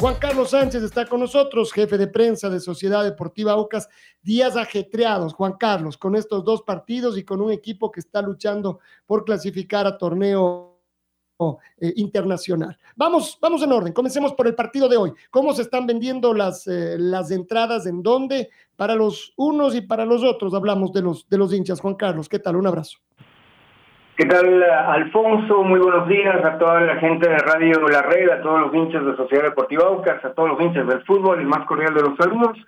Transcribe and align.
Juan 0.00 0.14
Carlos 0.20 0.50
Sánchez 0.50 0.84
está 0.84 1.06
con 1.06 1.18
nosotros, 1.18 1.72
jefe 1.72 1.98
de 1.98 2.06
prensa 2.06 2.48
de 2.48 2.60
Sociedad 2.60 3.02
Deportiva 3.02 3.50
Aucas. 3.52 3.88
Días 4.22 4.56
ajetreados, 4.56 5.34
Juan 5.34 5.54
Carlos, 5.58 5.98
con 5.98 6.14
estos 6.14 6.44
dos 6.44 6.62
partidos 6.62 7.18
y 7.18 7.24
con 7.24 7.40
un 7.40 7.50
equipo 7.50 7.90
que 7.90 7.98
está 7.98 8.22
luchando 8.22 8.78
por 9.06 9.24
clasificar 9.24 9.88
a 9.88 9.98
torneo 9.98 10.78
eh, 11.80 11.92
internacional. 11.96 12.78
Vamos, 12.94 13.38
vamos 13.42 13.60
en 13.62 13.72
orden. 13.72 13.92
Comencemos 13.92 14.34
por 14.34 14.46
el 14.46 14.54
partido 14.54 14.88
de 14.88 14.96
hoy. 14.96 15.12
¿Cómo 15.32 15.52
se 15.52 15.62
están 15.62 15.84
vendiendo 15.84 16.32
las, 16.32 16.68
eh, 16.68 16.96
las 16.96 17.32
entradas? 17.32 17.84
¿En 17.86 18.00
dónde? 18.00 18.50
Para 18.76 18.94
los 18.94 19.32
unos 19.36 19.74
y 19.74 19.80
para 19.80 20.04
los 20.04 20.22
otros. 20.22 20.54
Hablamos 20.54 20.92
de 20.92 21.02
los, 21.02 21.28
de 21.28 21.38
los 21.38 21.52
hinchas. 21.52 21.80
Juan 21.80 21.96
Carlos, 21.96 22.28
¿qué 22.28 22.38
tal? 22.38 22.54
Un 22.54 22.68
abrazo. 22.68 22.98
¿Qué 24.18 24.26
tal, 24.26 24.64
Alfonso? 24.64 25.62
Muy 25.62 25.78
buenos 25.78 26.08
días 26.08 26.44
a 26.44 26.58
toda 26.58 26.80
la 26.80 26.96
gente 26.96 27.28
de 27.28 27.38
Radio 27.38 27.88
La 27.88 28.02
Red, 28.02 28.28
a 28.30 28.42
todos 28.42 28.62
los 28.62 28.74
hinchas 28.74 29.06
de 29.06 29.14
Sociedad 29.14 29.44
Deportiva 29.44 29.86
Aucas, 29.86 30.24
a 30.24 30.32
todos 30.32 30.48
los 30.48 30.60
hinchas 30.60 30.88
del 30.88 31.04
fútbol, 31.04 31.38
el 31.38 31.46
más 31.46 31.64
cordial 31.66 31.94
de 31.94 32.02
los 32.02 32.16
saludos. 32.16 32.58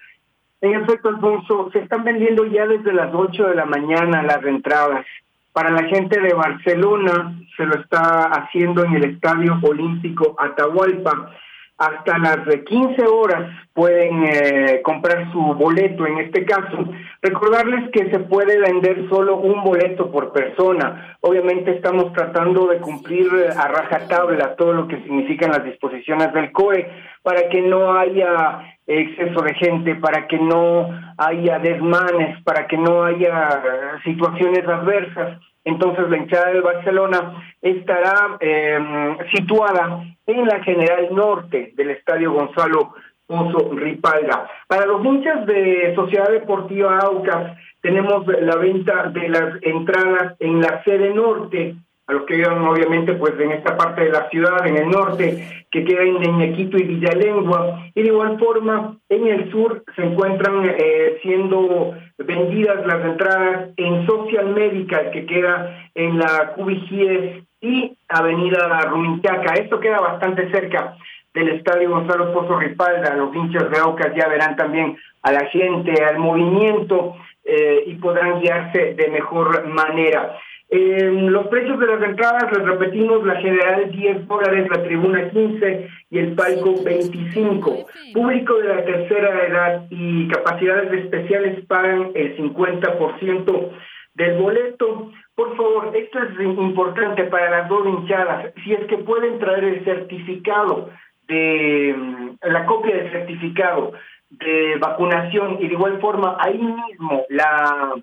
En 0.61 0.81
efecto, 0.81 1.09
Alfonso, 1.09 1.69
se 1.73 1.81
están 1.81 2.05
vendiendo 2.05 2.45
ya 2.47 2.69
desde 2.69 2.93
las 2.93 3.13
8 3.13 3.49
de 3.49 3.57
la 3.57 3.65
mañana 3.65 4.23
las 4.23 4.45
entradas. 4.45 5.05
Para 5.53 5.71
la 5.71 5.83
gente 5.89 6.21
de 6.21 6.33
Barcelona 6.35 7.35
se 7.57 7.67
lo 7.67 7.81
está 7.81 8.27
haciendo 8.27 8.85
en 8.85 8.95
el 8.95 9.05
Estadio 9.07 9.59
Olímpico 9.61 10.37
Atahualpa 10.39 11.33
hasta 11.81 12.19
las 12.19 12.37
15 12.67 13.07
horas 13.07 13.51
pueden 13.73 14.23
eh, 14.25 14.83
comprar 14.83 15.33
su 15.33 15.41
boleto 15.41 16.07
en 16.07 16.19
este 16.19 16.45
caso. 16.45 16.77
Recordarles 17.23 17.91
que 17.91 18.11
se 18.11 18.19
puede 18.19 18.59
vender 18.59 19.09
solo 19.09 19.39
un 19.39 19.65
boleto 19.65 20.13
por 20.13 20.31
persona. 20.31 21.17
Obviamente 21.23 21.71
estamos 21.71 22.13
tratando 22.13 22.67
de 22.67 22.81
cumplir 22.81 23.29
eh, 23.35 23.49
a 23.57 23.69
rajatabla 23.69 24.57
todo 24.57 24.75
lo 24.75 24.89
que 24.89 25.03
significan 25.05 25.53
las 25.53 25.65
disposiciones 25.65 26.31
del 26.35 26.53
COE 26.53 26.87
para 27.23 27.49
que 27.49 27.61
no 27.63 27.93
haya 27.93 28.77
exceso 28.87 29.43
de 29.43 29.55
gente, 29.55 29.95
para 29.97 30.27
que 30.27 30.39
no 30.39 30.89
haya 31.17 31.59
desmanes, 31.59 32.43
para 32.43 32.67
que 32.67 32.77
no 32.77 33.05
haya 33.05 34.01
situaciones 34.05 34.67
adversas. 34.67 35.39
Entonces 35.65 36.09
la 36.09 36.17
hinchada 36.17 36.49
del 36.49 36.63
Barcelona 36.63 37.35
estará 37.61 38.39
em, 38.41 39.19
situada 39.35 40.05
en 40.27 40.47
la 40.47 40.63
General 40.63 41.09
Norte 41.13 41.73
del 41.77 41.91
Estadio 41.91 42.33
Gonzalo 42.33 42.95
Pozo 43.27 43.71
Ripalda. 43.75 44.49
Para 44.67 44.87
los 44.87 45.05
hinchas 45.05 45.47
de 45.47 45.95
Sociedad 45.95 46.31
Deportiva 46.31 46.99
Aucas 46.99 47.57
tenemos 47.83 48.27
la 48.27 48.57
venta 48.57 49.09
de 49.11 49.29
las 49.29 49.63
entradas 49.63 50.35
en 50.41 50.61
la 50.61 50.83
sede 50.85 51.15
norte 51.15 51.77
a 52.11 52.13
los 52.13 52.25
que 52.25 52.37
vivan 52.37 52.67
obviamente 52.67 53.15
pues 53.15 53.39
en 53.39 53.53
esta 53.53 53.77
parte 53.77 54.03
de 54.05 54.11
la 54.11 54.29
ciudad, 54.31 54.67
en 54.67 54.77
el 54.77 54.89
norte, 54.89 55.65
que 55.71 55.85
queda 55.85 56.03
en 56.03 56.23
Iñaquito 56.23 56.77
y 56.77 56.83
Villalengua, 56.83 57.85
y 57.95 58.03
de 58.03 58.09
igual 58.09 58.37
forma 58.39 58.97
en 59.09 59.27
el 59.29 59.51
sur 59.53 59.85
se 59.95 60.03
encuentran 60.03 60.65
eh, 60.65 61.19
siendo 61.23 61.95
vendidas 62.19 62.85
las 62.85 63.05
entradas 63.05 63.71
en 63.77 64.07
Social 64.07 64.53
Medical, 64.53 65.11
que 65.13 65.25
queda 65.27 65.91
en 65.95 66.19
la 66.19 66.53
Cubigies 66.57 67.45
y 67.61 67.97
Avenida 68.09 68.81
Ruminchaca. 68.89 69.55
Esto 69.55 69.79
queda 69.79 70.01
bastante 70.01 70.51
cerca 70.51 70.97
del 71.33 71.51
Estadio 71.51 71.91
Gonzalo 71.91 72.33
Pozo 72.33 72.59
Ripalda. 72.59 73.15
Los 73.15 73.35
hinchas 73.37 73.71
de 73.71 73.79
Aucas 73.79 74.13
ya 74.17 74.27
verán 74.27 74.57
también 74.57 74.97
a 75.23 75.31
la 75.31 75.45
gente, 75.47 76.03
al 76.03 76.19
movimiento 76.19 77.15
eh, 77.45 77.85
y 77.87 77.95
podrán 77.95 78.41
guiarse 78.41 78.95
de 78.95 79.09
mejor 79.09 79.69
manera. 79.69 80.37
Eh, 80.73 81.11
los 81.29 81.49
precios 81.49 81.81
de 81.81 81.87
las 81.87 82.01
entradas, 82.01 82.45
les 82.57 82.65
repetimos, 82.65 83.27
la 83.27 83.41
general 83.41 83.91
10 83.91 84.29
dólares, 84.29 84.69
la 84.71 84.83
tribuna 84.85 85.29
15 85.31 85.89
y 86.11 86.19
el 86.19 86.35
palco 86.35 86.81
25. 86.85 87.87
Público 88.15 88.55
de 88.59 88.69
la 88.69 88.85
tercera 88.85 89.47
edad 89.47 89.87
y 89.91 90.29
capacidades 90.29 90.93
especiales 90.93 91.67
pagan 91.67 92.13
el 92.15 92.37
50% 92.37 93.71
del 94.15 94.39
boleto. 94.39 95.11
Por 95.35 95.57
favor, 95.57 95.91
esto 95.97 96.19
es 96.23 96.41
importante 96.41 97.25
para 97.25 97.51
las 97.51 97.69
dos 97.69 97.85
hinchadas. 97.87 98.53
Si 98.63 98.73
es 98.73 98.85
que 98.87 98.99
pueden 98.99 99.41
traer 99.41 99.65
el 99.65 99.85
certificado 99.85 100.91
de 101.27 101.97
la 102.43 102.65
copia 102.67 102.95
del 102.95 103.11
certificado 103.11 103.93
de 104.31 104.77
vacunación 104.79 105.57
y 105.61 105.67
de 105.67 105.75
igual 105.75 106.01
forma 106.01 106.37
ahí 106.39 106.59
mismo 106.59 107.25
la 107.29 107.95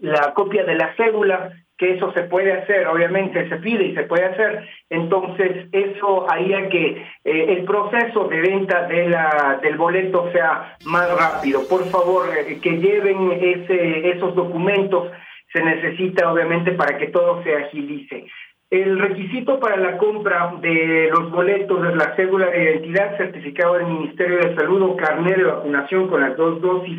la 0.00 0.32
copia 0.34 0.64
de 0.64 0.74
la 0.74 0.94
cédula 0.96 1.52
que 1.80 1.94
eso 1.94 2.12
se 2.12 2.24
puede 2.24 2.52
hacer, 2.52 2.86
obviamente 2.88 3.48
se 3.48 3.56
pide 3.56 3.86
y 3.86 3.94
se 3.94 4.02
puede 4.02 4.26
hacer, 4.26 4.68
entonces 4.90 5.66
eso 5.72 6.30
haría 6.30 6.68
que 6.68 7.02
eh, 7.24 7.46
el 7.48 7.64
proceso 7.64 8.28
de 8.28 8.38
venta 8.38 8.86
de 8.86 9.08
la, 9.08 9.58
del 9.62 9.78
boleto 9.78 10.30
sea 10.30 10.76
más 10.84 11.10
rápido. 11.18 11.66
Por 11.66 11.86
favor, 11.86 12.28
eh, 12.36 12.58
que 12.60 12.72
lleven 12.72 13.32
ese, 13.32 14.10
esos 14.10 14.34
documentos, 14.34 15.10
se 15.54 15.62
necesita 15.62 16.30
obviamente 16.30 16.72
para 16.72 16.98
que 16.98 17.06
todo 17.06 17.42
se 17.42 17.56
agilice. 17.56 18.26
El 18.68 18.98
requisito 18.98 19.58
para 19.58 19.78
la 19.78 19.96
compra 19.96 20.52
de 20.60 21.08
los 21.10 21.30
boletos 21.30 21.88
es 21.88 21.96
la 21.96 22.14
cédula 22.14 22.50
de 22.50 22.62
identidad, 22.62 23.16
certificado 23.16 23.74
del 23.74 23.86
Ministerio 23.86 24.36
de 24.36 24.54
Salud 24.54 24.82
o 24.82 24.96
carnet 24.96 25.38
de 25.38 25.44
vacunación 25.44 26.08
con 26.08 26.20
las 26.20 26.36
dos 26.36 26.60
dosis 26.60 26.98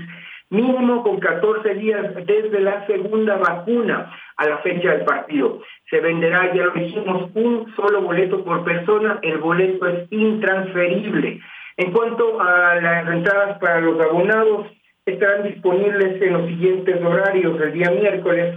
mínimo 0.51 1.01
con 1.01 1.19
14 1.19 1.73
días 1.75 2.13
desde 2.25 2.59
la 2.59 2.85
segunda 2.85 3.37
vacuna 3.37 4.11
a 4.35 4.47
la 4.47 4.57
fecha 4.59 4.91
del 4.91 5.05
partido. 5.05 5.61
Se 5.89 5.99
venderá, 5.99 6.53
ya 6.53 6.65
lo 6.65 6.71
dijimos, 6.71 7.31
un 7.33 7.73
solo 7.75 8.01
boleto 8.01 8.43
por 8.43 8.63
persona, 8.63 9.19
el 9.23 9.37
boleto 9.39 9.87
es 9.87 10.11
intransferible. 10.11 11.39
En 11.77 11.91
cuanto 11.91 12.39
a 12.41 12.75
las 12.75 13.07
entradas 13.07 13.57
para 13.59 13.79
los 13.79 13.99
abonados, 13.99 14.67
estarán 15.05 15.43
disponibles 15.43 16.21
en 16.21 16.33
los 16.33 16.47
siguientes 16.47 17.01
horarios, 17.01 17.59
el 17.59 17.71
día 17.71 17.89
miércoles 17.89 18.55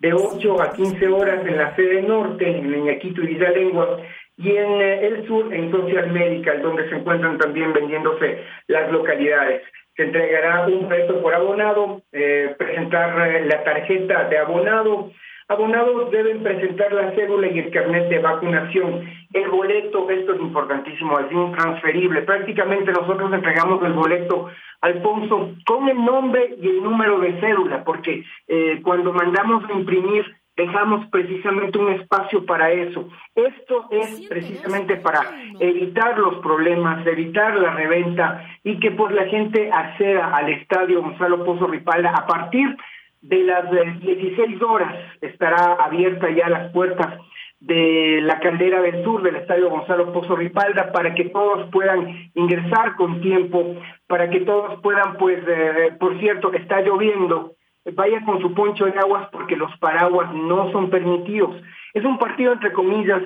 de 0.00 0.12
8 0.12 0.60
a 0.60 0.72
15 0.72 1.08
horas 1.08 1.46
en 1.46 1.56
la 1.56 1.74
sede 1.76 2.02
norte, 2.02 2.58
en 2.58 2.74
Iñaquito 2.74 3.22
y 3.22 3.28
Villalengua, 3.28 3.98
y 4.36 4.50
en 4.50 4.80
eh, 4.82 5.06
el 5.06 5.26
sur, 5.26 5.54
en 5.54 5.70
Social 5.70 6.12
Medical, 6.12 6.60
donde 6.60 6.88
se 6.90 6.96
encuentran 6.96 7.38
también 7.38 7.72
vendiéndose 7.72 8.42
las 8.66 8.92
localidades 8.92 9.62
se 9.96 10.02
entregará 10.02 10.66
un 10.66 10.90
reto 10.90 11.22
por 11.22 11.34
abonado, 11.34 12.02
eh, 12.12 12.54
presentar 12.58 13.28
eh, 13.28 13.46
la 13.46 13.64
tarjeta 13.64 14.28
de 14.28 14.38
abonado. 14.38 15.10
Abonados 15.48 16.10
deben 16.10 16.42
presentar 16.42 16.92
la 16.92 17.12
cédula 17.14 17.46
y 17.46 17.60
el 17.60 17.70
carnet 17.70 18.08
de 18.08 18.18
vacunación. 18.18 19.08
El 19.32 19.48
boleto, 19.48 20.10
esto 20.10 20.34
es 20.34 20.40
importantísimo, 20.40 21.18
es 21.20 21.30
intransferible. 21.30 22.22
Prácticamente 22.22 22.92
nosotros 22.92 23.32
entregamos 23.32 23.82
el 23.84 23.92
boleto, 23.92 24.50
Alfonso, 24.80 25.52
con 25.64 25.88
el 25.88 26.04
nombre 26.04 26.56
y 26.60 26.68
el 26.68 26.82
número 26.82 27.20
de 27.20 27.40
cédula, 27.40 27.84
porque 27.84 28.24
eh, 28.48 28.80
cuando 28.82 29.12
mandamos 29.12 29.64
a 29.70 29.72
imprimir 29.72 30.26
dejamos 30.56 31.06
precisamente 31.08 31.78
un 31.78 31.92
espacio 31.92 32.44
para 32.46 32.70
eso. 32.70 33.08
Esto 33.34 33.88
es 33.90 34.26
precisamente 34.28 34.96
para 34.96 35.20
evitar 35.60 36.18
los 36.18 36.36
problemas, 36.36 37.06
evitar 37.06 37.56
la 37.56 37.72
reventa 37.72 38.44
y 38.64 38.80
que 38.80 38.90
pues 38.90 39.14
la 39.14 39.26
gente 39.26 39.70
acceda 39.70 40.34
al 40.34 40.48
estadio 40.48 41.02
Gonzalo 41.02 41.44
Pozo 41.44 41.66
Ripalda. 41.66 42.10
A 42.10 42.26
partir 42.26 42.76
de 43.20 43.44
las 43.44 43.70
16 44.00 44.62
horas 44.62 44.94
estará 45.20 45.74
abierta 45.74 46.30
ya 46.30 46.48
las 46.48 46.72
puertas 46.72 47.20
de 47.60 48.20
la 48.22 48.38
caldera 48.40 48.82
del 48.82 49.02
sur 49.02 49.22
del 49.22 49.36
estadio 49.36 49.70
Gonzalo 49.70 50.12
Pozo 50.12 50.36
Ripalda 50.36 50.92
para 50.92 51.14
que 51.14 51.24
todos 51.30 51.70
puedan 51.70 52.30
ingresar 52.34 52.96
con 52.96 53.20
tiempo, 53.20 53.76
para 54.06 54.30
que 54.30 54.40
todos 54.40 54.80
puedan, 54.82 55.16
pues, 55.16 55.42
eh, 55.48 55.92
por 55.98 56.18
cierto, 56.20 56.52
está 56.52 56.80
lloviendo, 56.82 57.52
vaya 57.94 58.24
con 58.24 58.40
su 58.40 58.52
poncho 58.54 58.86
de 58.86 58.98
aguas 58.98 59.28
porque 59.30 59.56
los 59.56 59.76
paraguas 59.78 60.32
no 60.34 60.70
son 60.72 60.90
permitidos. 60.90 61.56
Es 61.94 62.04
un 62.04 62.18
partido, 62.18 62.52
entre 62.52 62.72
comillas, 62.72 63.22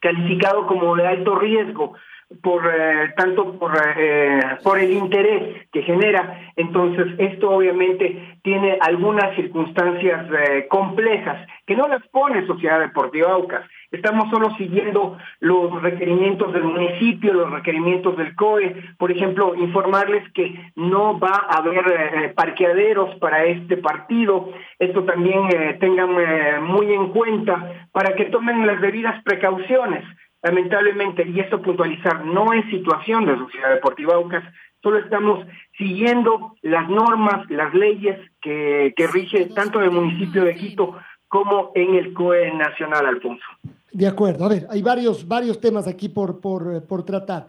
calificado 0.00 0.66
como 0.66 0.96
de 0.96 1.06
alto 1.06 1.36
riesgo 1.36 1.94
por 2.42 2.66
eh, 2.66 3.12
tanto 3.16 3.58
por 3.58 3.72
eh, 3.96 4.40
por 4.62 4.78
el 4.78 4.92
interés 4.92 5.66
que 5.72 5.82
genera. 5.82 6.52
Entonces 6.56 7.06
esto 7.18 7.50
obviamente 7.50 8.38
tiene 8.42 8.78
algunas 8.80 9.34
circunstancias 9.36 10.26
eh, 10.30 10.66
complejas 10.68 11.46
que 11.66 11.76
no 11.76 11.88
las 11.88 12.06
pone 12.08 12.46
Sociedad 12.46 12.80
Deportiva 12.80 13.32
Aucas. 13.32 13.64
Estamos 13.90 14.28
solo 14.30 14.54
siguiendo 14.56 15.16
los 15.40 15.82
requerimientos 15.82 16.52
del 16.52 16.64
municipio 16.64 17.32
los 17.32 17.50
requerimientos 17.50 18.16
del 18.16 18.34
COE. 18.34 18.74
Por 18.98 19.12
ejemplo 19.12 19.54
informarles 19.54 20.30
que 20.32 20.54
no 20.76 21.18
va 21.18 21.46
a 21.48 21.58
haber 21.58 22.34
parqueaderos 22.34 23.14
para 23.16 23.44
este 23.44 23.76
partido. 23.76 24.50
Esto 24.78 25.04
también 25.04 25.48
tengan 25.78 26.64
muy 26.64 26.92
en 26.92 27.10
cuenta 27.10 27.86
para 27.92 28.14
que 28.14 28.26
tomen 28.26 28.66
las 28.66 28.80
debidas 28.80 29.22
precauciones 29.22 30.04
lamentablemente, 30.44 31.26
y 31.26 31.40
esto 31.40 31.60
puntualizar, 31.62 32.24
no 32.24 32.52
es 32.52 32.64
situación 32.66 33.24
de 33.24 33.36
Sociedad 33.36 33.70
Deportiva 33.74 34.14
Aucas, 34.14 34.44
solo 34.82 34.98
estamos 34.98 35.46
siguiendo 35.78 36.54
las 36.60 36.88
normas, 36.88 37.50
las 37.50 37.72
leyes 37.72 38.18
que, 38.42 38.92
que 38.94 39.06
rige 39.06 39.46
tanto 39.46 39.80
en 39.80 39.86
el 39.86 39.90
municipio 39.90 40.44
de 40.44 40.54
Quito 40.54 40.96
como 41.28 41.72
en 41.74 41.94
el 41.94 42.12
COE 42.12 42.52
nacional, 42.52 43.06
Alfonso. 43.06 43.44
De 43.90 44.06
acuerdo, 44.06 44.44
a 44.44 44.48
ver, 44.50 44.66
hay 44.68 44.82
varios, 44.82 45.26
varios 45.26 45.58
temas 45.60 45.88
aquí 45.88 46.10
por, 46.10 46.40
por, 46.40 46.86
por 46.86 47.04
tratar. 47.04 47.48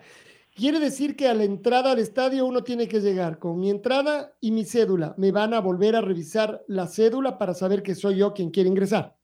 Quiere 0.55 0.79
decir 0.79 1.17
que 1.17 1.27
a 1.27 1.33
la 1.33 1.43
entrada 1.43 1.91
al 1.91 1.99
estadio 1.99 2.45
uno 2.45 2.63
tiene 2.63 2.87
que 2.87 3.01
llegar 3.01 3.39
con 3.39 3.59
mi 3.59 3.69
entrada 3.69 4.31
y 4.39 4.51
mi 4.51 4.63
cédula. 4.63 5.13
Me 5.17 5.33
van 5.33 5.53
a 5.53 5.59
volver 5.59 5.97
a 5.97 6.01
revisar 6.01 6.63
la 6.69 6.87
cédula 6.87 7.37
para 7.37 7.53
saber 7.53 7.83
que 7.83 7.93
soy 7.93 8.19
yo 8.19 8.33
quien 8.33 8.51
quiere 8.51 8.69
ingresar. 8.69 9.15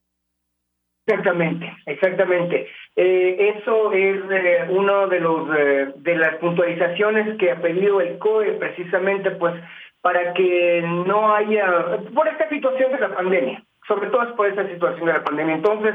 Exactamente, 1.04 1.72
exactamente. 1.86 2.68
Eh, 2.94 3.54
eso 3.56 3.92
es 3.92 4.20
eh, 4.30 4.66
uno 4.68 5.08
de 5.08 5.20
los 5.20 5.48
eh, 5.56 5.92
de 5.96 6.16
las 6.16 6.36
puntualizaciones 6.36 7.36
que 7.38 7.50
ha 7.50 7.60
pedido 7.60 8.00
el 8.00 8.18
COE 8.18 8.52
precisamente, 8.52 9.32
pues, 9.32 9.54
para 10.00 10.32
que 10.32 10.82
no 11.06 11.34
haya 11.34 11.98
por 12.14 12.28
esta 12.28 12.48
situación 12.48 12.92
de 12.92 13.00
la 13.00 13.14
pandemia, 13.16 13.64
sobre 13.88 14.10
todo 14.10 14.22
es 14.22 14.32
por 14.34 14.46
esta 14.46 14.66
situación 14.68 15.06
de 15.06 15.12
la 15.12 15.24
pandemia. 15.24 15.56
Entonces, 15.56 15.94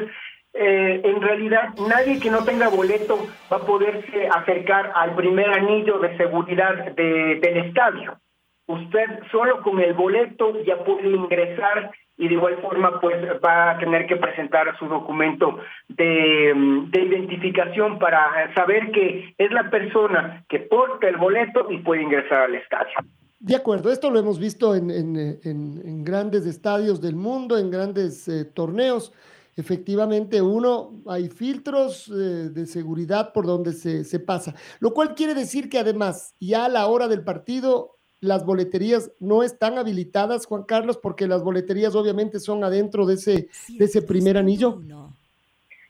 en 0.53 1.21
realidad 1.21 1.69
nadie 1.87 2.19
que 2.19 2.31
no 2.31 2.43
tenga 2.43 2.67
boleto 2.69 3.19
va 3.51 3.57
a 3.57 3.65
poderse 3.65 4.27
acercar 4.27 4.91
al 4.95 5.15
primer 5.15 5.47
anillo 5.51 5.99
de 5.99 6.17
seguridad 6.17 6.73
de, 6.95 7.35
del 7.35 7.57
estadio. 7.57 8.17
Usted 8.65 9.05
solo 9.31 9.61
con 9.61 9.79
el 9.79 9.93
boleto 9.93 10.63
ya 10.63 10.77
puede 10.83 11.09
ingresar 11.09 11.91
y 12.17 12.27
de 12.27 12.33
igual 12.33 12.57
forma 12.61 12.99
pues 12.99 13.15
va 13.45 13.71
a 13.71 13.79
tener 13.79 14.07
que 14.07 14.15
presentar 14.15 14.77
su 14.79 14.87
documento 14.87 15.59
de, 15.87 16.53
mm, 16.55 16.89
de, 16.89 17.01
identificación 17.01 17.99
para 17.99 18.53
saber 18.55 18.91
que 18.91 19.35
es 19.37 19.51
la 19.51 19.69
persona 19.69 20.43
que 20.49 20.59
porta 20.59 21.07
el 21.07 21.17
boleto 21.17 21.67
y 21.69 21.77
puede 21.79 22.01
ingresar 22.01 22.43
al 22.43 22.55
estadio. 22.55 22.93
De 23.39 23.55
acuerdo, 23.55 23.91
esto 23.91 24.09
lo 24.09 24.19
hemos 24.19 24.39
visto 24.39 24.75
en, 24.75 24.89
en, 24.89 25.15
en, 25.43 26.03
grandes 26.03 26.47
estadios 26.47 26.99
del 27.01 27.15
mundo, 27.15 27.59
en 27.59 27.69
grandes 27.69 28.27
eh, 28.27 28.45
torneos. 28.45 29.13
Efectivamente, 29.55 30.41
uno, 30.41 31.01
hay 31.07 31.29
filtros 31.29 32.09
eh, 32.09 32.49
de 32.49 32.65
seguridad 32.65 33.33
por 33.33 33.45
donde 33.45 33.73
se, 33.73 34.03
se 34.03 34.19
pasa, 34.19 34.55
lo 34.79 34.91
cual 34.91 35.13
quiere 35.13 35.35
decir 35.35 35.69
que 35.69 35.77
además 35.77 36.33
ya 36.39 36.65
a 36.65 36.69
la 36.69 36.87
hora 36.87 37.07
del 37.07 37.23
partido 37.23 37.96
las 38.19 38.45
boleterías 38.45 39.11
no 39.19 39.43
están 39.43 39.77
habilitadas, 39.77 40.45
Juan 40.45 40.63
Carlos, 40.63 40.97
porque 40.97 41.27
las 41.27 41.43
boleterías 41.43 41.95
obviamente 41.95 42.39
son 42.39 42.63
adentro 42.63 43.05
de 43.05 43.15
ese, 43.15 43.47
de 43.69 43.85
ese 43.85 44.01
primer 44.01 44.37
anillo. 44.37 44.79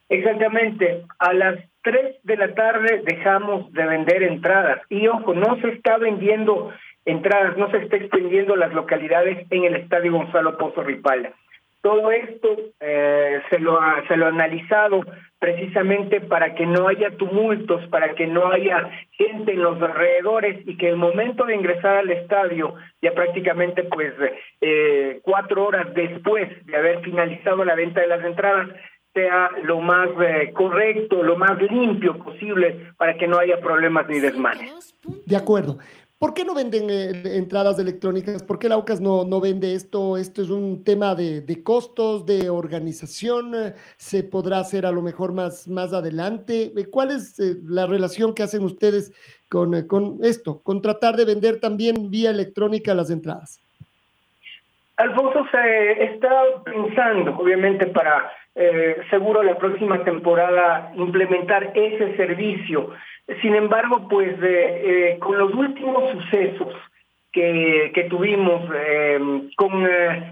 Exactamente. 0.09 1.05
A 1.19 1.33
las 1.33 1.59
3 1.83 2.17
de 2.23 2.37
la 2.37 2.53
tarde 2.53 3.01
dejamos 3.05 3.71
de 3.73 3.85
vender 3.85 4.23
entradas. 4.23 4.81
Y 4.89 5.07
ojo, 5.07 5.33
no 5.33 5.59
se 5.61 5.69
está 5.69 5.97
vendiendo 5.97 6.71
entradas, 7.05 7.57
no 7.57 7.71
se 7.71 7.77
está 7.77 7.97
extendiendo 7.97 8.55
las 8.55 8.73
localidades 8.73 9.47
en 9.49 9.63
el 9.63 9.75
Estadio 9.77 10.13
Gonzalo 10.13 10.57
Pozo 10.57 10.83
Ripala. 10.83 11.33
Todo 11.87 12.11
esto 12.11 12.49
eh, 12.81 13.41
se, 13.49 13.59
lo 13.59 13.79
ha, 13.79 14.05
se 14.09 14.17
lo 14.17 14.25
ha 14.25 14.27
analizado 14.27 15.05
precisamente 15.39 16.19
para 16.19 16.53
que 16.53 16.65
no 16.65 16.89
haya 16.89 17.11
tumultos, 17.15 17.87
para 17.87 18.13
que 18.13 18.27
no 18.27 18.51
haya 18.51 18.89
gente 19.11 19.53
en 19.53 19.61
los 19.61 19.81
alrededores 19.81 20.67
y 20.67 20.75
que 20.75 20.89
el 20.89 20.97
momento 20.97 21.45
de 21.45 21.55
ingresar 21.55 21.95
al 21.95 22.09
estadio, 22.09 22.75
ya 23.01 23.13
prácticamente 23.13 23.83
pues 23.83 24.13
eh, 24.59 25.21
cuatro 25.23 25.65
horas 25.65 25.93
después 25.93 26.49
de 26.65 26.75
haber 26.75 26.99
finalizado 27.03 27.63
la 27.63 27.75
venta 27.75 28.01
de 28.01 28.07
las 28.07 28.25
entradas, 28.25 28.67
sea 29.13 29.49
lo 29.63 29.79
más 29.79 30.09
eh, 30.21 30.51
correcto, 30.53 31.23
lo 31.23 31.37
más 31.37 31.57
limpio 31.71 32.17
posible 32.17 32.91
para 32.97 33.17
que 33.17 33.27
no 33.27 33.39
haya 33.39 33.61
problemas 33.61 34.09
ni 34.09 34.19
desmanes. 34.19 34.93
De 35.25 35.37
acuerdo. 35.37 35.77
¿Por 36.19 36.33
qué 36.33 36.43
no 36.43 36.55
venden 36.55 36.89
eh, 36.89 37.37
entradas 37.37 37.77
electrónicas? 37.77 38.41
¿Por 38.41 38.57
qué 38.57 38.67
la 38.69 38.77
UCAS 38.77 38.99
no, 39.01 39.23
no 39.23 39.39
vende 39.39 39.75
esto? 39.75 40.17
Esto 40.17 40.41
es 40.41 40.49
un 40.49 40.83
tema 40.83 41.13
de, 41.13 41.41
de, 41.41 41.61
costos, 41.63 42.25
de 42.25 42.49
organización. 42.49 43.53
¿Se 43.97 44.23
podrá 44.23 44.59
hacer 44.59 44.87
a 44.87 44.91
lo 44.91 45.03
mejor 45.03 45.33
más, 45.33 45.67
más 45.67 45.93
adelante? 45.93 46.73
Eh, 46.75 46.85
¿Cuál 46.89 47.11
es 47.11 47.39
eh, 47.39 47.57
la 47.63 47.85
relación 47.85 48.33
que 48.33 48.41
hacen 48.41 48.63
ustedes 48.63 49.11
con, 49.47 49.87
con 49.87 50.17
esto, 50.23 50.61
con 50.63 50.81
tratar 50.81 51.17
de 51.17 51.25
vender 51.25 51.59
también 51.59 52.09
vía 52.09 52.31
electrónica 52.31 52.95
las 52.95 53.11
entradas? 53.11 53.66
Alfonso 54.97 55.45
se 55.51 56.03
está 56.05 56.29
pensando, 56.65 57.37
obviamente, 57.37 57.85
para 57.85 58.31
eh, 58.55 58.97
seguro 59.11 59.43
la 59.43 59.55
próxima 59.55 60.03
temporada 60.03 60.91
implementar 60.95 61.71
ese 61.75 62.17
servicio. 62.17 62.89
Sin 63.41 63.55
embargo, 63.55 64.07
pues 64.09 64.31
eh, 64.41 64.81
eh, 65.13 65.19
con 65.19 65.37
los 65.37 65.53
últimos 65.53 66.09
sucesos 66.09 66.73
que, 67.31 67.91
que 67.93 68.05
tuvimos, 68.05 68.63
con 69.57 69.87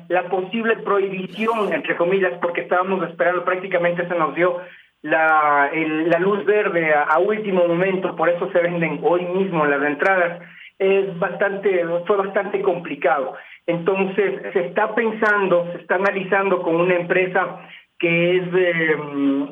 la 0.08 0.24
posible 0.24 0.78
prohibición, 0.78 1.72
entre 1.72 1.96
comillas, 1.96 2.34
porque 2.42 2.62
estábamos 2.62 3.08
esperando, 3.08 3.46
prácticamente 3.46 4.08
se 4.08 4.16
nos 4.16 4.34
dio 4.34 4.62
la, 5.04 5.70
la 5.72 6.18
luz 6.18 6.44
verde 6.46 6.92
a, 6.92 7.04
a 7.04 7.20
último 7.20 7.68
momento, 7.68 8.16
por 8.16 8.30
eso 8.30 8.52
se 8.52 8.60
venden 8.60 9.00
hoy 9.04 9.24
mismo 9.26 9.68
las 9.68 9.84
entradas, 9.84 10.42
es 10.80 11.18
bastante, 11.20 11.86
fue 12.06 12.18
bastante 12.18 12.62
complicado. 12.62 13.36
Entonces, 13.68 14.42
se 14.54 14.68
está 14.68 14.94
pensando, 14.94 15.72
se 15.72 15.80
está 15.80 15.96
analizando 15.96 16.62
con 16.62 16.76
una 16.76 16.96
empresa 16.96 17.62
que 17.98 18.38
es 18.38 18.44
eh, 18.54 18.96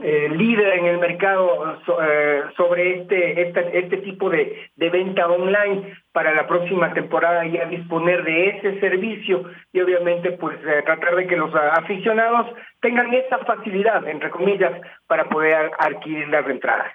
eh, 0.03 0.29
líder 0.35 0.79
en 0.79 0.85
el 0.85 0.97
mercado 0.97 1.79
eh, 2.01 2.41
sobre 2.57 2.99
este, 2.99 3.41
este, 3.41 3.79
este 3.79 3.97
tipo 3.97 4.29
de, 4.29 4.69
de 4.75 4.89
venta 4.89 5.27
online 5.27 5.97
para 6.11 6.33
la 6.33 6.45
próxima 6.45 6.93
temporada 6.93 7.45
ya 7.45 7.65
disponer 7.65 8.23
de 8.23 8.49
ese 8.49 8.79
servicio 8.81 9.45
y 9.71 9.79
obviamente 9.79 10.33
pues 10.33 10.59
tratar 10.85 11.15
de 11.15 11.25
que 11.25 11.37
los 11.37 11.55
aficionados 11.55 12.47
tengan 12.81 13.13
esa 13.13 13.37
facilidad, 13.39 14.05
entre 14.07 14.29
comillas, 14.29 14.73
para 15.07 15.29
poder 15.29 15.71
adquirir 15.79 16.27
las 16.27 16.47
entradas. 16.47 16.91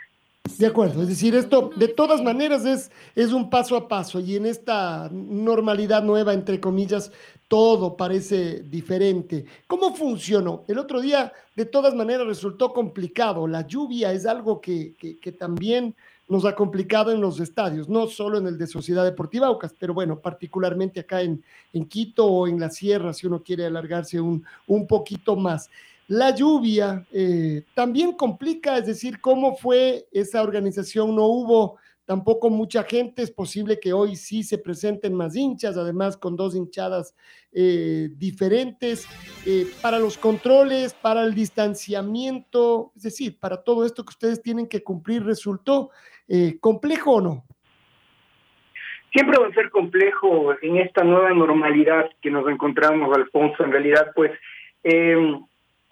De 0.56 0.66
acuerdo, 0.66 1.02
es 1.02 1.08
decir, 1.08 1.34
esto 1.34 1.70
de 1.76 1.88
todas 1.88 2.22
maneras 2.22 2.64
es, 2.64 2.90
es 3.14 3.32
un 3.32 3.50
paso 3.50 3.76
a 3.76 3.88
paso 3.88 4.20
y 4.20 4.36
en 4.36 4.46
esta 4.46 5.08
normalidad 5.12 6.02
nueva, 6.02 6.32
entre 6.32 6.60
comillas, 6.60 7.10
todo 7.48 7.96
parece 7.96 8.60
diferente. 8.60 9.44
¿Cómo 9.66 9.94
funcionó? 9.94 10.64
El 10.68 10.78
otro 10.78 11.00
día, 11.00 11.32
de 11.56 11.64
todas 11.64 11.94
maneras, 11.94 12.26
resultó 12.26 12.72
complicado. 12.72 13.46
La 13.46 13.66
lluvia 13.66 14.12
es 14.12 14.26
algo 14.26 14.60
que, 14.60 14.94
que, 14.98 15.32
también 15.32 15.94
nos 16.28 16.44
ha 16.44 16.54
complicado 16.54 17.10
en 17.10 17.20
los 17.20 17.40
estadios, 17.40 17.88
no 17.88 18.06
solo 18.06 18.38
en 18.38 18.46
el 18.46 18.58
de 18.58 18.66
Sociedad 18.66 19.04
Deportiva 19.04 19.46
Aucas, 19.46 19.74
pero 19.78 19.94
bueno, 19.94 20.20
particularmente 20.20 21.00
acá 21.00 21.22
en, 21.22 21.42
en 21.72 21.86
Quito 21.86 22.26
o 22.26 22.46
en 22.46 22.60
la 22.60 22.70
Sierra, 22.70 23.14
si 23.14 23.26
uno 23.26 23.42
quiere 23.42 23.64
alargarse 23.64 24.20
un, 24.20 24.44
un 24.66 24.86
poquito 24.86 25.36
más. 25.36 25.70
La 26.08 26.34
lluvia 26.34 27.04
eh, 27.12 27.64
también 27.74 28.12
complica, 28.12 28.78
es 28.78 28.86
decir, 28.86 29.20
cómo 29.20 29.56
fue 29.56 30.06
esa 30.10 30.42
organización, 30.42 31.14
no 31.14 31.26
hubo 31.26 31.76
tampoco 32.06 32.48
mucha 32.48 32.82
gente, 32.82 33.20
es 33.20 33.30
posible 33.30 33.78
que 33.78 33.92
hoy 33.92 34.16
sí 34.16 34.42
se 34.42 34.56
presenten 34.56 35.12
más 35.12 35.36
hinchas, 35.36 35.76
además 35.76 36.16
con 36.16 36.34
dos 36.34 36.56
hinchadas 36.56 37.14
eh, 37.52 38.08
diferentes, 38.16 39.06
eh, 39.44 39.66
para 39.82 39.98
los 39.98 40.16
controles, 40.16 40.94
para 40.94 41.24
el 41.24 41.34
distanciamiento, 41.34 42.90
es 42.96 43.02
decir, 43.02 43.38
para 43.38 43.62
todo 43.62 43.84
esto 43.84 44.02
que 44.02 44.12
ustedes 44.12 44.40
tienen 44.42 44.66
que 44.66 44.82
cumplir, 44.82 45.22
¿resultó 45.24 45.90
complejo 46.60 47.16
o 47.16 47.20
no? 47.20 47.44
Siempre 49.12 49.38
va 49.38 49.48
a 49.48 49.52
ser 49.52 49.70
complejo 49.70 50.54
en 50.62 50.78
esta 50.78 51.04
nueva 51.04 51.34
normalidad 51.34 52.08
que 52.22 52.30
nos 52.30 52.48
encontramos, 52.48 53.14
Alfonso, 53.14 53.62
en 53.62 53.72
realidad, 53.72 54.10
pues 54.14 54.30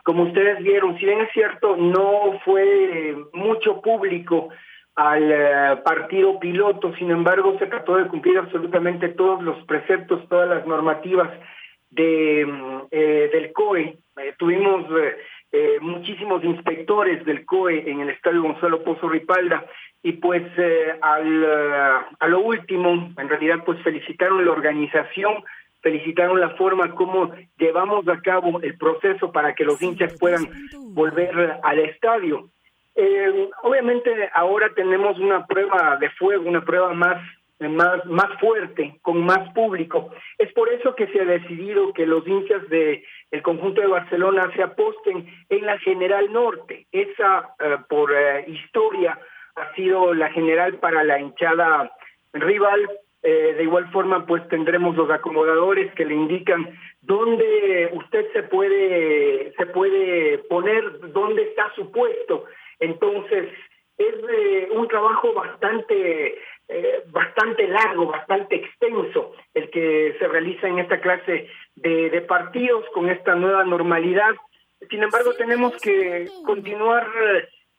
como 0.06 0.22
ustedes 0.22 0.62
vieron, 0.62 0.96
si 0.98 1.04
bien 1.04 1.20
es 1.20 1.32
cierto, 1.32 1.76
no 1.76 2.38
fue 2.44 3.16
mucho 3.32 3.80
público 3.82 4.50
al 4.94 5.32
eh, 5.32 5.76
partido 5.84 6.38
piloto, 6.38 6.94
sin 6.94 7.10
embargo, 7.10 7.56
se 7.58 7.66
trató 7.66 7.96
de 7.96 8.06
cumplir 8.06 8.38
absolutamente 8.38 9.08
todos 9.08 9.42
los 9.42 9.60
preceptos, 9.64 10.28
todas 10.28 10.48
las 10.48 10.64
normativas 10.64 11.28
de, 11.90 12.42
eh, 12.92 13.30
del 13.32 13.52
COE. 13.52 13.98
Eh, 14.18 14.34
tuvimos 14.38 14.86
eh, 15.50 15.78
muchísimos 15.80 16.44
inspectores 16.44 17.25
del 17.25 17.44
COE 17.44 17.90
en 17.90 17.98
el 17.98 18.10
Estadio 18.10 18.44
Gonzalo 18.44 18.84
Pozo 18.84 19.08
Ripalda 19.08 19.66
y 20.04 20.12
pues 20.12 20.44
al, 21.02 21.44
a 22.20 22.28
lo 22.28 22.38
último, 22.42 23.12
en 23.18 23.28
realidad 23.28 23.64
pues 23.66 23.82
felicitaron 23.82 24.44
la 24.44 24.52
organización, 24.52 25.42
felicitaron 25.86 26.40
la 26.40 26.50
forma 26.56 26.92
como 26.96 27.30
llevamos 27.58 28.08
a 28.08 28.20
cabo 28.20 28.60
el 28.60 28.76
proceso 28.76 29.30
para 29.30 29.54
que 29.54 29.64
los 29.64 29.80
hinchas 29.80 30.16
puedan 30.18 30.48
volver 30.94 31.60
al 31.62 31.78
estadio. 31.78 32.50
obviamente 33.62 34.10
ahora 34.34 34.68
tenemos 34.74 35.16
una 35.20 35.46
prueba 35.46 35.96
de 36.00 36.10
fuego, 36.10 36.48
una 36.48 36.64
prueba 36.64 36.92
más 36.92 37.22
más, 37.60 38.04
más 38.04 38.38
fuerte, 38.40 38.98
con 39.00 39.24
más 39.24 39.48
público. 39.54 40.10
Es 40.38 40.52
por 40.54 40.68
eso 40.68 40.94
que 40.96 41.06
se 41.06 41.20
ha 41.20 41.24
decidido 41.24 41.92
que 41.92 42.04
los 42.04 42.26
hinchas 42.26 42.62
el 43.30 43.42
conjunto 43.42 43.80
de 43.80 43.86
Barcelona 43.86 44.50
se 44.56 44.62
aposten 44.62 45.26
en 45.48 45.66
la 45.66 45.78
General 45.78 46.30
Norte. 46.32 46.86
Esa, 46.90 47.54
eh, 47.60 47.76
por 47.88 48.12
eh, 48.12 48.44
historia, 48.48 49.18
ha 49.54 49.74
sido 49.74 50.12
la 50.14 50.30
general 50.30 50.74
para 50.74 51.04
la 51.04 51.18
hinchada 51.20 51.90
rival. 52.32 52.90
Eh, 53.28 53.54
de 53.56 53.62
igual 53.64 53.90
forma, 53.90 54.25
pues 54.25 54.47
tendremos 54.47 54.95
los 54.95 55.11
acomodadores 55.11 55.92
que 55.95 56.04
le 56.04 56.14
indican 56.14 56.78
dónde 57.00 57.90
usted 57.92 58.33
se 58.33 58.45
puede, 58.45 59.52
se 59.59 59.66
puede 59.66 60.38
poner, 60.49 61.11
dónde 61.12 61.42
está 61.42 61.75
su 61.75 61.90
puesto. 61.90 62.45
Entonces, 62.78 63.49
es 63.99 64.14
un 64.71 64.87
trabajo 64.87 65.35
bastante 65.35 66.38
eh, 66.68 67.02
bastante 67.09 67.66
largo, 67.66 68.06
bastante 68.06 68.54
extenso, 68.56 69.33
el 69.54 69.71
que 69.71 70.14
se 70.21 70.28
realiza 70.28 70.68
en 70.68 70.78
esta 70.78 71.00
clase 71.00 71.49
de, 71.75 72.21
partidos 72.28 72.85
con 72.95 73.09
esta 73.09 73.35
nueva 73.35 73.64
normalidad. 73.64 74.37
Sin 74.88 75.02
embargo, 75.02 75.33
tenemos 75.35 75.76
que 75.80 76.28
continuar 76.45 77.09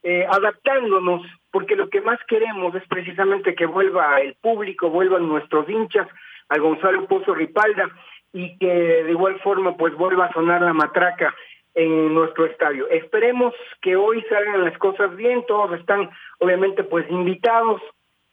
eh, 0.10 0.26
adaptándonos, 0.26 1.22
porque 1.52 1.76
lo 1.76 1.90
que 1.90 2.00
más 2.00 2.18
queremos 2.30 2.74
es 2.76 2.88
precisamente 2.88 3.56
que 3.56 3.66
vuelva 3.66 4.22
el 4.22 4.36
público, 4.36 4.90
vuelvan 4.90 5.28
nuestros 5.28 5.68
hinchas, 5.68 6.08
al 6.48 6.62
Gonzalo 6.62 7.08
Pozo 7.08 7.36
Ripalda, 7.36 7.90
y 8.32 8.58
que 8.58 8.74
de 9.04 9.12
igual 9.12 9.38
forma 9.42 9.76
pues 9.76 9.94
vuelva 9.96 10.28
a 10.28 10.32
sonar 10.32 10.62
la 10.62 10.72
matraca 10.72 11.36
en 11.76 12.14
nuestro 12.14 12.46
estadio. 12.46 12.88
Esperemos 12.88 13.54
que 13.82 13.98
hoy 13.98 14.24
salgan 14.30 14.64
las 14.64 14.78
cosas 14.78 15.14
bien, 15.18 15.44
todos 15.46 15.78
están 15.78 16.10
obviamente 16.40 16.86
pues 16.86 17.06
invitados, 17.10 17.82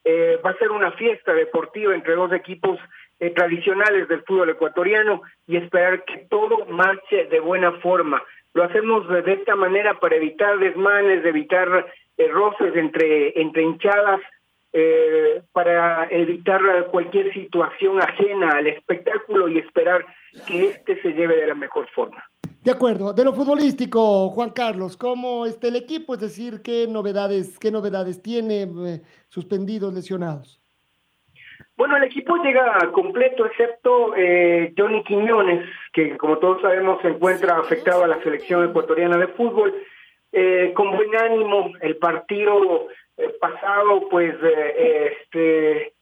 eh, 0.04 0.38
va 0.46 0.50
a 0.50 0.58
ser 0.58 0.70
una 0.70 0.92
fiesta 0.92 1.34
deportiva 1.34 1.92
entre 1.92 2.14
dos 2.14 2.32
equipos 2.32 2.78
eh, 3.18 3.30
tradicionales 3.30 4.06
del 4.06 4.22
fútbol 4.22 4.50
ecuatoriano 4.50 5.22
y 5.48 5.56
esperar 5.56 6.04
que 6.04 6.18
todo 6.30 6.66
marche 6.66 7.24
de 7.24 7.40
buena 7.40 7.72
forma. 7.80 8.22
Lo 8.54 8.64
hacemos 8.64 9.08
de 9.08 9.32
esta 9.32 9.56
manera 9.56 10.00
para 10.00 10.16
evitar 10.16 10.58
desmanes, 10.58 11.24
evitar 11.24 11.86
eh, 12.16 12.30
entre, 12.74 13.40
entre 13.40 13.62
hinchadas, 13.62 14.20
para 15.52 16.08
evitar 16.10 16.60
cualquier 16.90 17.32
situación 17.32 18.00
ajena 18.00 18.56
al 18.56 18.66
espectáculo 18.66 19.48
y 19.48 19.58
esperar 19.58 20.04
que 20.48 20.66
este 20.66 21.00
se 21.00 21.12
lleve 21.12 21.36
de 21.36 21.46
la 21.46 21.54
mejor 21.54 21.88
forma. 21.94 22.24
De 22.64 22.70
acuerdo. 22.70 23.12
De 23.12 23.24
lo 23.24 23.34
futbolístico, 23.34 24.30
Juan 24.30 24.48
Carlos, 24.48 24.96
¿cómo 24.96 25.44
está 25.44 25.68
el 25.68 25.76
equipo? 25.76 26.14
Es 26.14 26.20
decir, 26.20 26.62
¿qué 26.62 26.86
novedades, 26.88 27.58
qué 27.58 27.70
novedades 27.70 28.22
tiene 28.22 28.62
eh, 28.62 29.02
suspendidos, 29.28 29.92
lesionados? 29.92 30.63
Bueno, 31.76 31.96
el 31.96 32.04
equipo 32.04 32.36
llega 32.36 32.90
completo, 32.92 33.46
excepto 33.46 34.14
eh, 34.16 34.72
Johnny 34.76 35.02
Quiñones, 35.04 35.68
que 35.92 36.16
como 36.16 36.38
todos 36.38 36.62
sabemos 36.62 37.02
se 37.02 37.08
encuentra 37.08 37.58
afectado 37.58 38.04
a 38.04 38.08
la 38.08 38.22
selección 38.22 38.68
ecuatoriana 38.68 39.16
de 39.18 39.28
fútbol. 39.28 39.74
Eh, 40.32 40.72
con 40.74 40.90
buen 40.96 41.14
ánimo, 41.16 41.72
el 41.80 41.96
partido 41.96 42.88
pasado, 43.40 44.08
pues 44.10 44.34
este 44.42 45.94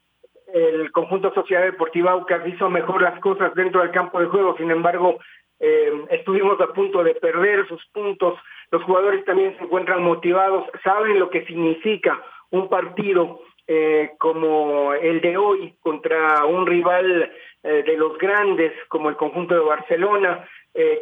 el 0.52 0.92
conjunto 0.92 1.32
Sociedad 1.32 1.62
Deportiva 1.62 2.12
Aucas 2.12 2.46
hizo 2.46 2.68
mejor 2.68 3.02
las 3.02 3.18
cosas 3.20 3.54
dentro 3.54 3.80
del 3.80 3.90
campo 3.90 4.20
de 4.20 4.26
juego, 4.26 4.56
sin 4.58 4.70
embargo, 4.70 5.18
eh, 5.58 5.92
estuvimos 6.10 6.60
a 6.60 6.72
punto 6.72 7.02
de 7.02 7.14
perder 7.14 7.66
sus 7.68 7.84
puntos, 7.86 8.38
los 8.70 8.82
jugadores 8.82 9.24
también 9.24 9.56
se 9.56 9.64
encuentran 9.64 10.02
motivados, 10.02 10.66
saben 10.84 11.18
lo 11.18 11.30
que 11.30 11.44
significa 11.46 12.20
un 12.50 12.68
partido 12.68 13.40
eh, 13.66 14.12
como 14.18 14.94
el 14.94 15.20
de 15.20 15.36
hoy 15.36 15.74
contra 15.80 16.44
un 16.44 16.66
rival 16.66 17.32
eh, 17.62 17.82
de 17.84 17.96
los 17.96 18.18
grandes 18.18 18.72
como 18.88 19.08
el 19.08 19.16
conjunto 19.16 19.54
de 19.54 19.60
Barcelona, 19.60 20.48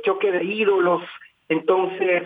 choque 0.02 0.32
de 0.32 0.42
ídolos, 0.42 1.02
entonces 1.48 2.24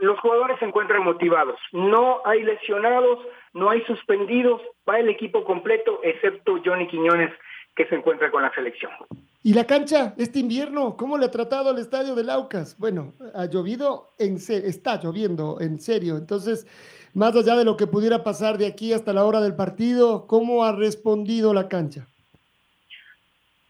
los 0.00 0.18
jugadores 0.18 0.58
se 0.58 0.64
encuentran 0.64 1.04
motivados, 1.04 1.60
no 1.70 2.20
hay 2.24 2.42
lesionados, 2.42 3.20
no 3.52 3.70
hay 3.70 3.82
suspendidos, 3.82 4.60
va 4.88 4.98
el 4.98 5.08
equipo 5.08 5.44
completo 5.44 6.00
excepto 6.02 6.60
Johnny 6.64 6.88
Quiñones 6.88 7.30
que 7.76 7.86
se 7.86 7.94
encuentra 7.94 8.32
con 8.32 8.42
la 8.42 8.52
selección. 8.54 8.90
¿Y 9.48 9.54
la 9.54 9.64
cancha 9.64 10.12
este 10.18 10.40
invierno? 10.40 10.94
¿Cómo 10.98 11.16
le 11.16 11.24
ha 11.24 11.30
tratado 11.30 11.70
al 11.70 11.78
estadio 11.78 12.14
del 12.14 12.28
Aucas? 12.28 12.76
Bueno, 12.78 13.14
ha 13.34 13.46
llovido, 13.46 14.10
en 14.18 14.36
está 14.36 15.00
lloviendo, 15.02 15.56
en 15.58 15.80
serio. 15.80 16.18
Entonces, 16.18 16.66
más 17.14 17.34
allá 17.34 17.56
de 17.56 17.64
lo 17.64 17.74
que 17.74 17.86
pudiera 17.86 18.22
pasar 18.22 18.58
de 18.58 18.66
aquí 18.66 18.92
hasta 18.92 19.14
la 19.14 19.24
hora 19.24 19.40
del 19.40 19.56
partido, 19.56 20.26
¿cómo 20.26 20.66
ha 20.66 20.76
respondido 20.76 21.54
la 21.54 21.66
cancha? 21.66 22.06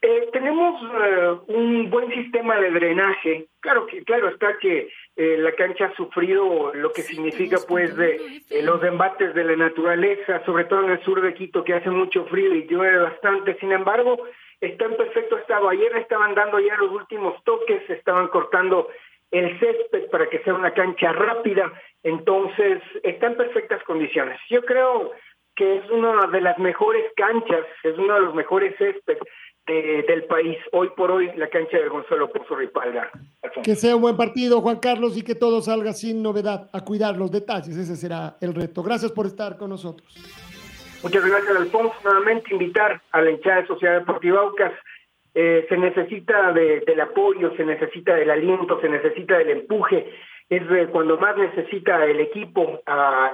Eh, 0.01 0.27
tenemos 0.33 0.81
eh, 0.83 1.37
un 1.47 1.89
buen 1.89 2.09
sistema 2.09 2.59
de 2.59 2.71
drenaje. 2.71 3.47
Claro 3.61 3.85
que 3.87 4.03
claro 4.03 4.27
está 4.27 4.57
que 4.57 4.89
eh, 5.15 5.37
la 5.37 5.53
cancha 5.53 5.85
ha 5.85 5.95
sufrido 5.95 6.73
lo 6.73 6.91
que 6.91 7.03
significa 7.03 7.55
pues 7.65 7.95
de 7.95 8.43
los 8.63 8.83
embates 8.83 9.33
de 9.33 9.45
la 9.45 9.55
naturaleza, 9.55 10.43
sobre 10.45 10.65
todo 10.65 10.83
en 10.83 10.91
el 10.91 11.03
sur 11.05 11.21
de 11.21 11.33
Quito 11.33 11.63
que 11.63 11.73
hace 11.73 11.89
mucho 11.89 12.25
frío 12.25 12.53
y 12.53 12.67
llueve 12.67 12.97
bastante. 12.97 13.57
Sin 13.59 13.71
embargo, 13.71 14.17
está 14.61 14.85
en 14.85 14.97
perfecto 14.97 15.37
estado. 15.37 15.69
Ayer 15.69 15.95
estaban 15.97 16.35
dando 16.35 16.59
ya 16.59 16.75
los 16.77 16.91
últimos 16.91 17.41
toques, 17.43 17.89
estaban 17.89 18.27
cortando 18.27 18.87
el 19.31 19.59
césped 19.59 20.09
para 20.09 20.29
que 20.29 20.39
sea 20.39 20.53
una 20.55 20.73
cancha 20.73 21.11
rápida, 21.11 21.71
entonces 22.03 22.81
está 23.03 23.27
en 23.27 23.37
perfectas 23.37 23.83
condiciones. 23.83 24.39
Yo 24.49 24.63
creo 24.63 25.11
que 25.55 25.77
es 25.77 25.89
una 25.91 26.27
de 26.27 26.41
las 26.41 26.57
mejores 26.57 27.03
canchas, 27.15 27.65
es 27.83 27.97
uno 27.97 28.15
de 28.15 28.21
los 28.21 28.33
mejores 28.33 28.75
césped 28.77 29.17
del 29.67 30.23
país. 30.23 30.57
Hoy 30.71 30.89
por 30.97 31.11
hoy, 31.11 31.29
la 31.35 31.47
cancha 31.47 31.77
de 31.77 31.87
Gonzalo 31.89 32.31
Pozo 32.31 32.55
Ripalda. 32.55 33.11
Que 33.63 33.75
sea 33.75 33.95
un 33.95 34.01
buen 34.01 34.17
partido, 34.17 34.61
Juan 34.61 34.79
Carlos, 34.79 35.15
y 35.15 35.21
que 35.21 35.35
todo 35.35 35.61
salga 35.61 35.93
sin 35.93 36.23
novedad. 36.23 36.69
A 36.73 36.83
cuidar 36.83 37.17
los 37.17 37.31
detalles, 37.31 37.77
ese 37.77 37.95
será 37.95 38.35
el 38.41 38.55
reto. 38.55 38.81
Gracias 38.81 39.11
por 39.11 39.27
estar 39.27 39.57
con 39.57 39.69
nosotros. 39.69 40.11
Muchas 41.01 41.25
gracias, 41.25 41.55
Alfonso. 41.55 41.95
Nuevamente 42.03 42.53
invitar 42.53 43.01
a 43.11 43.21
la 43.21 43.31
hinchada 43.31 43.61
de 43.61 43.67
Sociedad 43.67 43.99
Deportiva 43.99 44.41
Aucas. 44.41 44.73
Eh, 45.33 45.65
se 45.69 45.77
necesita 45.77 46.51
del 46.51 46.99
apoyo, 46.99 47.55
se 47.55 47.63
necesita 47.63 48.15
del 48.15 48.29
aliento, 48.29 48.81
se 48.81 48.89
necesita 48.89 49.37
del 49.37 49.49
empuje. 49.51 50.13
Es 50.49 50.63
cuando 50.89 51.17
más 51.17 51.37
necesita 51.37 52.03
el 52.05 52.19
equipo 52.19 52.81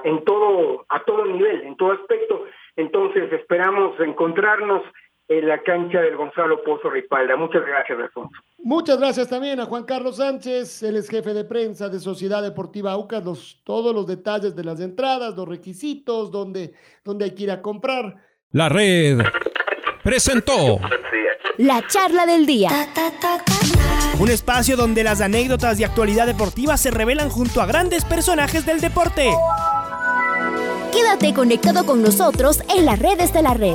en 0.04 0.24
todo, 0.24 0.84
a 0.88 1.00
todo 1.00 1.24
nivel, 1.24 1.62
en 1.62 1.76
todo 1.76 1.92
aspecto. 1.92 2.44
Entonces 2.76 3.32
esperamos 3.32 3.98
encontrarnos 4.00 4.82
en 5.26 5.48
la 5.48 5.58
cancha 5.62 6.02
del 6.02 6.16
Gonzalo 6.16 6.62
Pozo 6.62 6.90
Ripalda. 6.90 7.36
Muchas 7.36 7.64
gracias, 7.66 7.98
Alfonso. 7.98 8.38
Muchas 8.58 8.98
gracias 8.98 9.28
también 9.28 9.60
a 9.60 9.66
Juan 9.66 9.84
Carlos 9.84 10.16
Sánchez, 10.16 10.82
él 10.82 10.96
es 10.96 11.08
jefe 11.08 11.34
de 11.34 11.44
prensa 11.44 11.88
de 11.88 12.00
Sociedad 12.00 12.42
Deportiva 12.42 12.92
Aucas, 12.92 13.24
los, 13.24 13.60
todos 13.62 13.94
los 13.94 14.06
detalles 14.06 14.56
de 14.56 14.64
las 14.64 14.80
entradas, 14.80 15.36
los 15.36 15.46
requisitos, 15.46 16.30
dónde, 16.30 16.72
dónde 17.04 17.26
hay 17.26 17.30
que 17.32 17.44
ir 17.44 17.50
a 17.50 17.62
comprar. 17.62 18.16
La 18.50 18.68
red 18.68 19.20
presentó 20.02 20.80
la 21.58 21.86
charla 21.86 22.26
del 22.26 22.44
día. 22.44 22.70
Un 24.18 24.30
espacio 24.30 24.76
donde 24.76 25.04
las 25.04 25.20
anécdotas 25.20 25.78
de 25.78 25.84
actualidad 25.84 26.26
deportiva 26.26 26.76
se 26.76 26.90
revelan 26.90 27.30
junto 27.30 27.60
a 27.60 27.66
grandes 27.66 28.04
personajes 28.04 28.66
del 28.66 28.80
deporte. 28.80 29.30
Quédate 30.92 31.34
conectado 31.34 31.84
con 31.86 32.02
nosotros 32.02 32.60
en 32.74 32.84
las 32.86 32.98
redes 32.98 33.32
de 33.32 33.42
la 33.42 33.54
red. 33.54 33.74